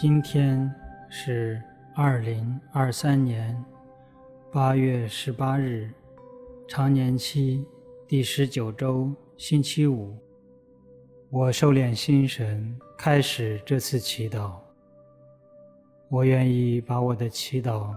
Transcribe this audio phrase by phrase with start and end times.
[0.00, 0.72] 今天
[1.08, 1.60] 是
[1.92, 3.52] 二零二三年
[4.52, 5.90] 八月十八日，
[6.68, 7.66] 常年期
[8.06, 10.16] 第十九周，星期五。
[11.30, 14.52] 我收敛心神，开始这次祈祷。
[16.08, 17.92] 我愿意把我的祈祷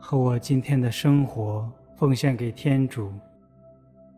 [0.00, 3.12] 和我今天的生活奉献给天主，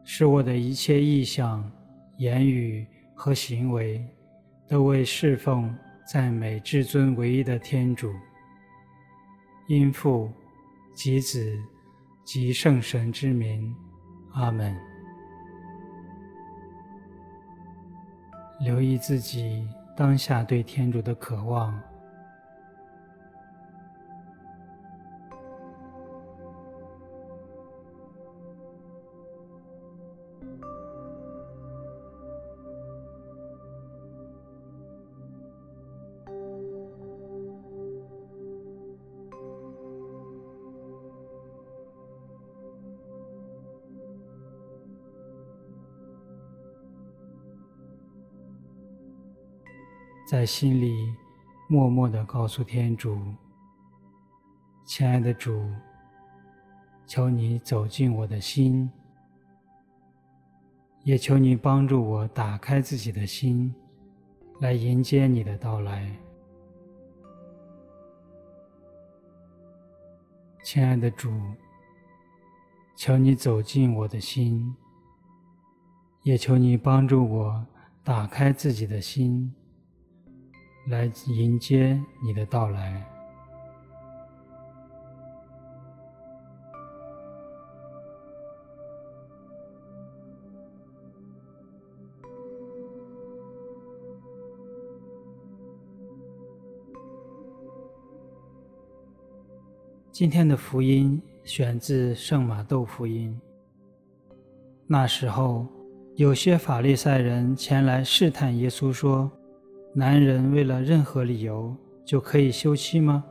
[0.05, 1.71] 使我的一切意向、
[2.17, 4.03] 言语和行为
[4.67, 5.71] 都为侍奉。
[6.07, 8.15] 赞美至尊唯一的天主，
[9.67, 10.31] 因父
[10.95, 11.61] 及子
[12.23, 13.75] 及圣神之名，
[14.33, 14.77] 阿门。
[18.61, 21.77] 留意自己当下对天主的渴望。
[50.27, 51.15] 在心里
[51.69, 53.17] 默默地告诉天主
[54.85, 55.71] ：“亲爱的主，
[57.07, 58.91] 求你走进我的心，
[61.05, 63.73] 也求你帮助我打开自己的心，
[64.61, 66.11] 来迎接你的到来。
[70.65, 71.41] 亲爱的主，
[72.97, 74.75] 求你走进我的心，
[76.25, 77.65] 也求你帮助我
[78.03, 79.55] 打开自己的心。”
[80.89, 83.05] 来迎接你的到来。
[100.13, 103.39] 今天的福音选自圣马窦福音。
[104.87, 105.67] 那时候，
[106.15, 109.31] 有些法利赛人前来试探耶稣，说。
[109.99, 111.75] 男人为了任何理由
[112.05, 113.25] 就可以休妻吗？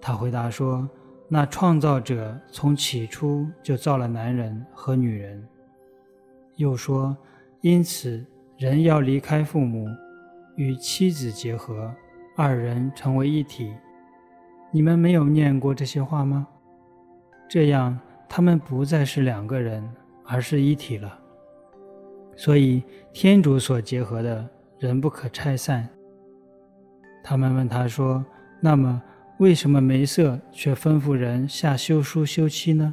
[0.00, 0.88] 他回答说
[1.28, 5.46] ：“那创造者从起初就造了男人和女人。”
[6.56, 7.14] 又说
[7.60, 8.24] ：“因此
[8.56, 9.86] 人要离开父母，
[10.56, 11.94] 与妻子结合，
[12.34, 13.74] 二人成为一体。”
[14.72, 16.48] 你们没有念过这些话吗？
[17.46, 19.86] 这样他们不再是两个人，
[20.24, 21.18] 而是一体了。
[22.36, 24.48] 所以天主所结合的。
[24.82, 25.88] 人不可拆散。
[27.22, 28.24] 他们问他说
[28.58, 29.00] ：“那么，
[29.38, 32.92] 为什么梅瑟却吩咐人下休书休妻呢？”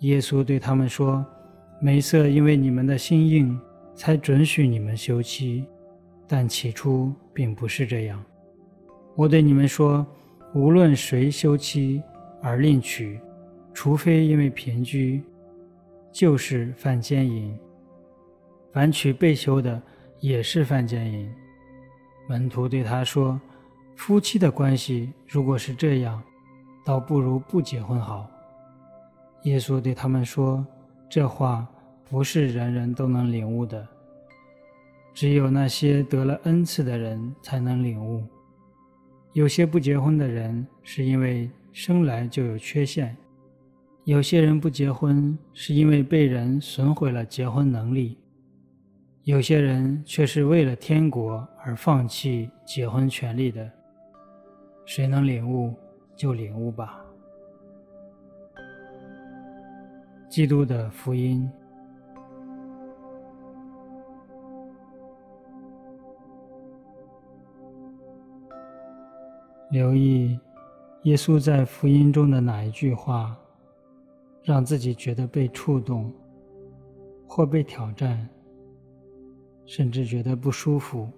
[0.00, 1.24] 耶稣对他们说
[1.80, 3.56] ：“梅瑟因为你们的心硬，
[3.94, 5.64] 才准许你们休妻，
[6.26, 8.20] 但起初并不是这样。
[9.14, 10.04] 我对你们说，
[10.52, 12.02] 无论谁休妻
[12.42, 13.20] 而另娶，
[13.72, 15.22] 除非因为贫居，
[16.10, 17.56] 就是犯奸淫。
[18.72, 19.80] 凡娶被休的。”
[20.22, 21.28] 也是犯奸淫。
[22.28, 23.38] 门徒对他说
[23.96, 26.22] ：“夫妻的关系如果是这样，
[26.84, 28.30] 倒不如不结婚好。”
[29.42, 30.64] 耶稣对他们说
[31.10, 31.66] ：“这话
[32.08, 33.84] 不是人人都能领悟的，
[35.12, 38.24] 只有那些得了恩赐的人才能领悟。
[39.32, 43.16] 有些不结婚的人是因为生来就有缺陷，
[44.04, 48.16] 有些人不结婚是因为被人损毁了结婚能力。”
[49.24, 53.70] 有些人却是为了天国而放弃结婚权利的，
[54.84, 55.72] 谁能领悟
[56.16, 57.00] 就领悟吧。
[60.28, 61.48] 基督的福音。
[69.70, 70.36] 留意
[71.04, 73.38] 耶稣在福音中的哪一句话，
[74.42, 76.12] 让自己觉得被触动，
[77.24, 78.28] 或被挑战。
[79.66, 81.08] 甚至觉得不舒服。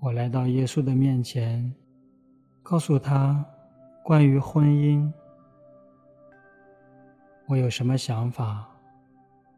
[0.00, 1.74] 我来到耶稣的面前，
[2.62, 3.44] 告诉他
[4.04, 5.12] 关于婚姻，
[7.48, 8.68] 我有什么想法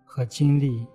[0.05, 0.87] 和经历。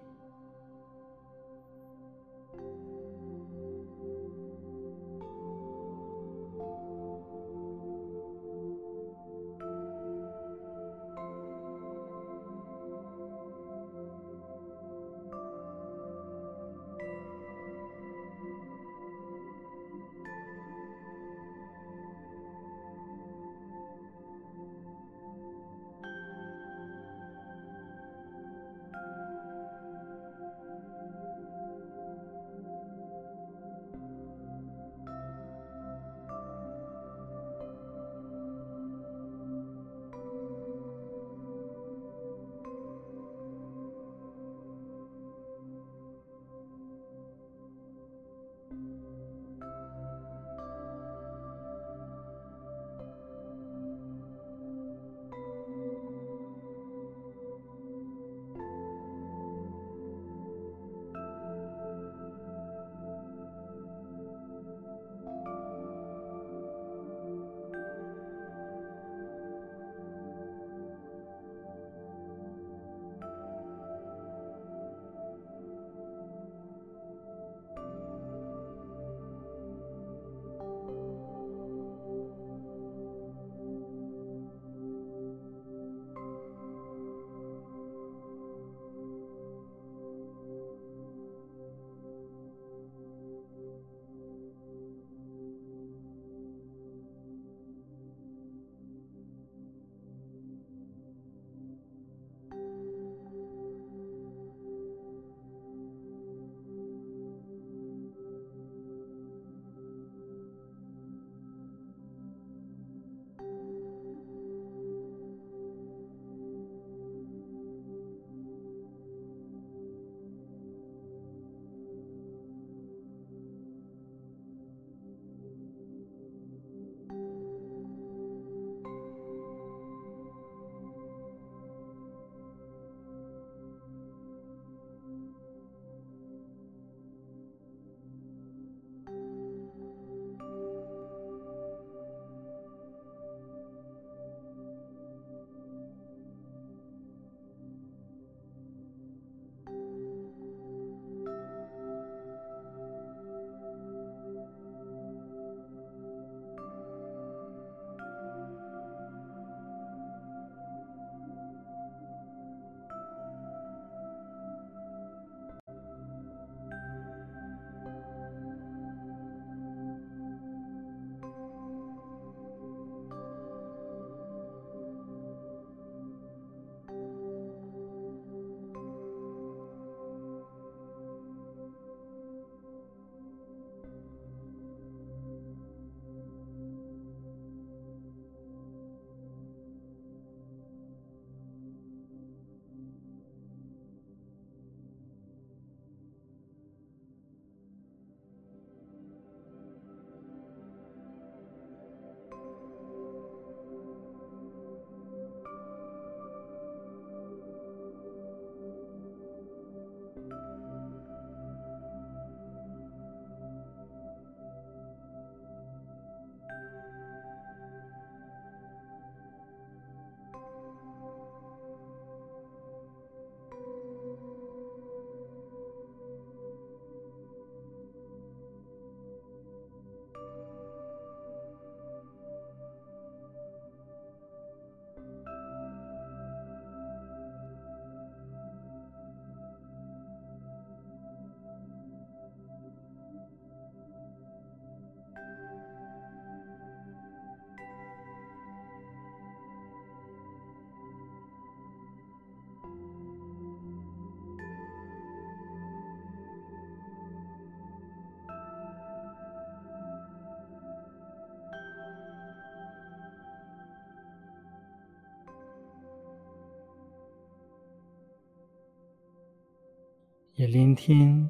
[270.36, 271.30] 也聆听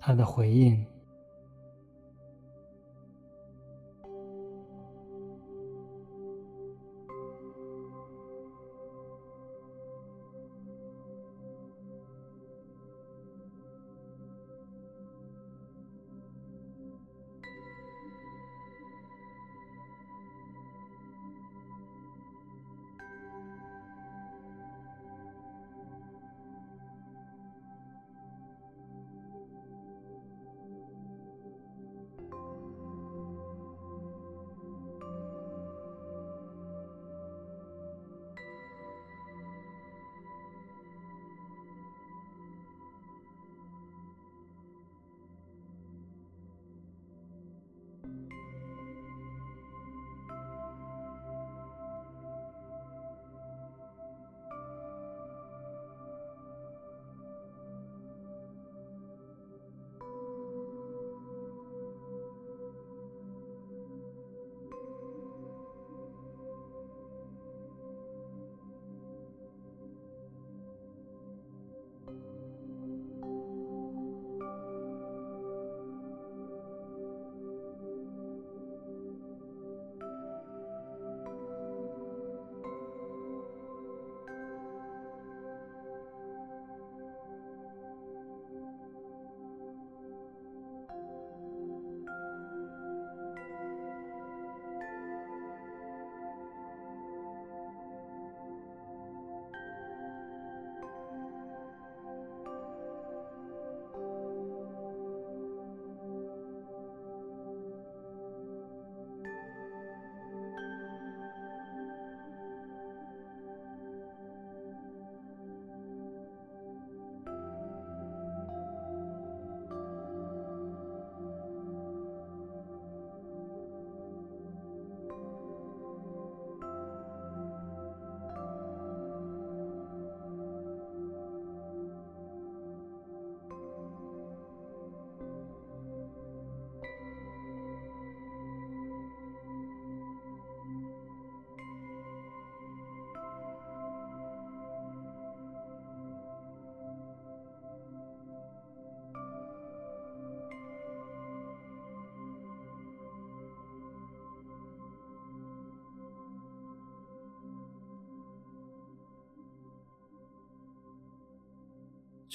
[0.00, 0.86] 他的回应。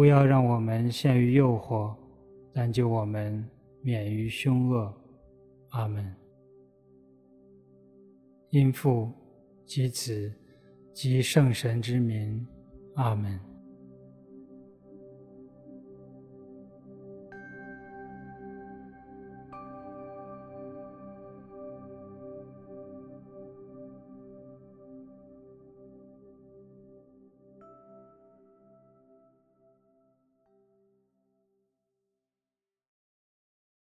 [0.00, 1.94] 不要让我们陷于诱惑，
[2.54, 3.46] 但救我们
[3.82, 4.90] 免于凶恶。
[5.72, 6.16] 阿门。
[8.48, 9.12] 因父
[9.66, 10.32] 及子
[10.94, 12.46] 及圣神之名。
[12.94, 13.38] 阿门。